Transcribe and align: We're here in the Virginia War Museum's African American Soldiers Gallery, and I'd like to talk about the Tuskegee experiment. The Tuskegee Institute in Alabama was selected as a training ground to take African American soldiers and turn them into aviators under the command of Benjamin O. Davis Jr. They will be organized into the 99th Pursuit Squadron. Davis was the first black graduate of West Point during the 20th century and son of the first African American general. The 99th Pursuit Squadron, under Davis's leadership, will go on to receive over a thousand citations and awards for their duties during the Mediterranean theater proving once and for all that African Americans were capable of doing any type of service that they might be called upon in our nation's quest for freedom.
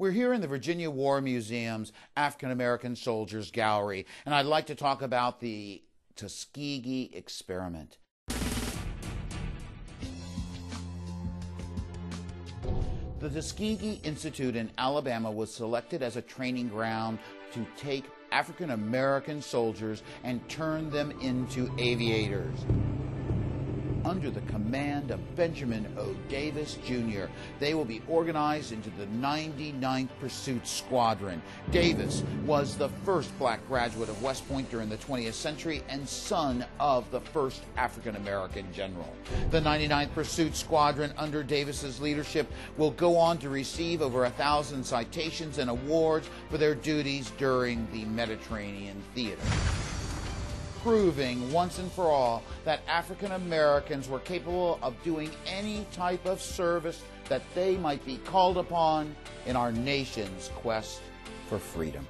We're 0.00 0.12
here 0.12 0.32
in 0.32 0.40
the 0.40 0.46
Virginia 0.46 0.90
War 0.90 1.20
Museum's 1.20 1.92
African 2.16 2.52
American 2.52 2.96
Soldiers 2.96 3.50
Gallery, 3.50 4.06
and 4.24 4.34
I'd 4.34 4.46
like 4.46 4.64
to 4.68 4.74
talk 4.74 5.02
about 5.02 5.40
the 5.40 5.82
Tuskegee 6.16 7.10
experiment. 7.12 7.98
The 13.18 13.28
Tuskegee 13.28 14.00
Institute 14.02 14.56
in 14.56 14.70
Alabama 14.78 15.30
was 15.30 15.52
selected 15.52 16.02
as 16.02 16.16
a 16.16 16.22
training 16.22 16.70
ground 16.70 17.18
to 17.52 17.66
take 17.76 18.06
African 18.32 18.70
American 18.70 19.42
soldiers 19.42 20.02
and 20.24 20.48
turn 20.48 20.88
them 20.88 21.10
into 21.20 21.70
aviators 21.76 22.58
under 24.10 24.28
the 24.28 24.40
command 24.52 25.12
of 25.12 25.36
Benjamin 25.36 25.86
O. 25.96 26.16
Davis 26.28 26.78
Jr. 26.84 27.26
They 27.60 27.74
will 27.74 27.84
be 27.84 28.02
organized 28.08 28.72
into 28.72 28.90
the 28.98 29.06
99th 29.06 30.08
Pursuit 30.20 30.66
Squadron. 30.66 31.40
Davis 31.70 32.24
was 32.44 32.76
the 32.76 32.88
first 33.04 33.30
black 33.38 33.64
graduate 33.68 34.08
of 34.08 34.20
West 34.20 34.48
Point 34.48 34.68
during 34.68 34.88
the 34.88 34.96
20th 34.96 35.34
century 35.34 35.84
and 35.88 36.08
son 36.08 36.64
of 36.80 37.08
the 37.12 37.20
first 37.20 37.62
African 37.76 38.16
American 38.16 38.66
general. 38.72 39.14
The 39.52 39.60
99th 39.60 40.12
Pursuit 40.12 40.56
Squadron, 40.56 41.12
under 41.16 41.44
Davis's 41.44 42.00
leadership, 42.00 42.50
will 42.78 42.90
go 42.90 43.16
on 43.16 43.38
to 43.38 43.48
receive 43.48 44.02
over 44.02 44.24
a 44.24 44.30
thousand 44.30 44.82
citations 44.82 45.58
and 45.58 45.70
awards 45.70 46.28
for 46.50 46.58
their 46.58 46.74
duties 46.74 47.30
during 47.38 47.86
the 47.92 48.04
Mediterranean 48.06 49.00
theater 49.14 49.38
proving 50.82 51.52
once 51.52 51.78
and 51.78 51.90
for 51.92 52.06
all 52.06 52.42
that 52.64 52.80
African 52.88 53.32
Americans 53.32 54.08
were 54.08 54.20
capable 54.20 54.78
of 54.82 55.00
doing 55.02 55.30
any 55.46 55.86
type 55.92 56.24
of 56.26 56.40
service 56.40 57.02
that 57.28 57.42
they 57.54 57.76
might 57.76 58.04
be 58.06 58.16
called 58.18 58.56
upon 58.58 59.14
in 59.46 59.56
our 59.56 59.72
nation's 59.72 60.50
quest 60.56 61.00
for 61.48 61.58
freedom. 61.58 62.06